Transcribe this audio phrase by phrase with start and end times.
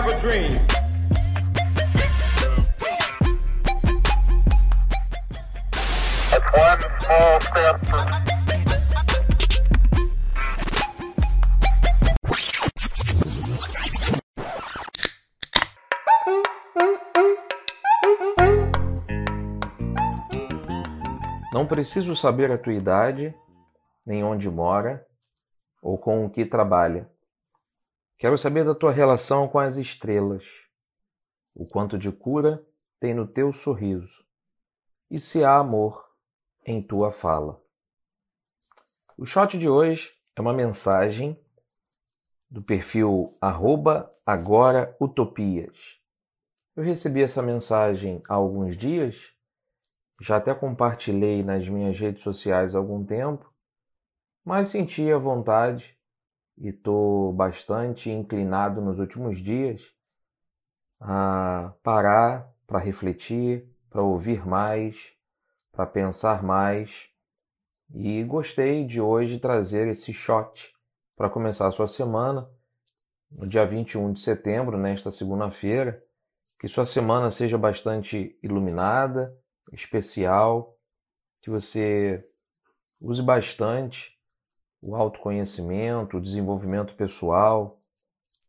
[0.00, 0.54] have a dream.
[6.30, 8.06] It's one small step for
[21.52, 23.34] Não preciso saber a tua idade,
[24.06, 25.04] nem onde mora,
[25.82, 27.10] ou com o que trabalha.
[28.18, 30.44] Quero saber da tua relação com as estrelas,
[31.54, 32.60] o quanto de cura
[32.98, 34.24] tem no teu sorriso,
[35.08, 36.04] e se há amor
[36.66, 37.62] em tua fala.
[39.16, 41.38] O shot de hoje é uma mensagem
[42.50, 46.00] do perfil arroba agora utopias.
[46.74, 49.32] Eu recebi essa mensagem há alguns dias
[50.20, 53.52] já até compartilhei nas minhas redes sociais há algum tempo,
[54.44, 55.97] mas senti a vontade
[56.60, 59.92] e estou bastante inclinado nos últimos dias
[61.00, 65.12] a parar para refletir, para ouvir mais,
[65.72, 67.08] para pensar mais.
[67.94, 70.74] E gostei de hoje trazer esse shot
[71.16, 72.48] para começar a sua semana,
[73.30, 76.02] no dia 21 de setembro, nesta segunda-feira.
[76.60, 79.32] Que sua semana seja bastante iluminada,
[79.72, 80.76] especial,
[81.40, 82.24] que você
[83.00, 84.17] use bastante
[84.80, 87.78] o autoconhecimento, o desenvolvimento pessoal,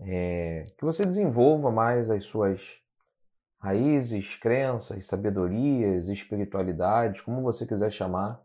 [0.00, 2.78] é, que você desenvolva mais as suas
[3.58, 8.40] raízes, crenças, sabedorias, espiritualidades, como você quiser chamar,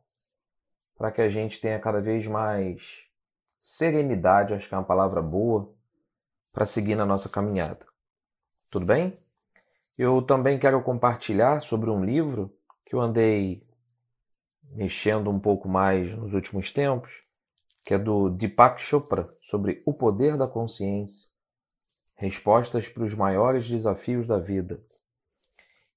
[0.98, 3.04] para que a gente tenha cada vez mais
[3.60, 5.72] serenidade, acho que é uma palavra boa,
[6.52, 7.86] para seguir na nossa caminhada.
[8.70, 9.14] Tudo bem?
[9.98, 12.52] Eu também quero compartilhar sobre um livro
[12.86, 13.62] que eu andei
[14.72, 17.22] mexendo um pouco mais nos últimos tempos,
[17.84, 21.30] que é do Deepak Chopra, sobre o poder da consciência,
[22.16, 24.82] respostas para os maiores desafios da vida.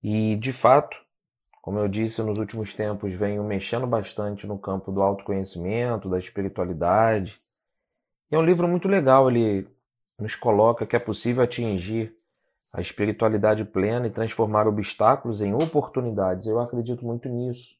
[0.02, 0.96] E, de fato,
[1.62, 7.36] como eu disse nos últimos tempos, venho mexendo bastante no campo do autoconhecimento, da espiritualidade.
[8.30, 9.68] E é um livro muito legal, ele
[10.18, 12.16] nos coloca que é possível atingir
[12.72, 16.46] a espiritualidade plena e transformar obstáculos em oportunidades.
[16.46, 17.76] Eu acredito muito nisso,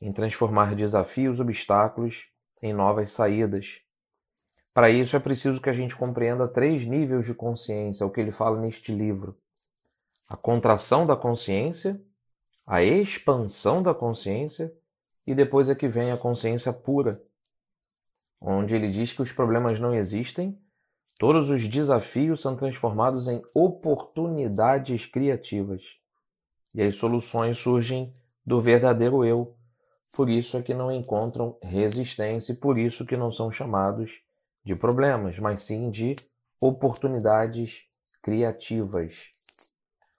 [0.00, 2.26] em transformar desafios, obstáculos
[2.62, 3.76] em novas saídas.
[4.74, 8.30] Para isso é preciso que a gente compreenda três níveis de consciência, o que ele
[8.30, 9.34] fala neste livro:
[10.28, 12.00] a contração da consciência,
[12.66, 14.72] a expansão da consciência
[15.26, 17.20] e depois é que vem a consciência pura,
[18.40, 20.58] onde ele diz que os problemas não existem
[21.18, 25.96] Todos os desafios são transformados em oportunidades criativas.
[26.72, 28.12] E as soluções surgem
[28.46, 29.57] do verdadeiro eu.
[30.14, 34.20] Por isso é que não encontram resistência e por isso que não são chamados
[34.64, 36.16] de problemas, mas sim de
[36.60, 37.84] oportunidades
[38.22, 39.30] criativas.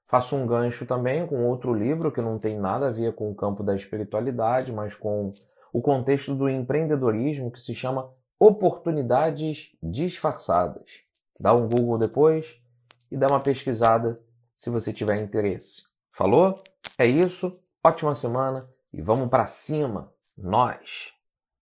[0.06, 3.36] Faço um gancho também com outro livro que não tem nada a ver com o
[3.36, 5.32] campo da espiritualidade, mas com
[5.72, 11.02] o contexto do empreendedorismo que se chama oportunidades disfarçadas.
[11.40, 12.58] Dá um Google depois
[13.12, 14.20] e dá uma pesquisada
[14.56, 15.84] se você tiver interesse.
[16.12, 16.56] Falou?
[16.98, 17.52] É isso.
[17.84, 20.12] Ótima semana e vamos para cima.
[20.38, 21.14] Nós.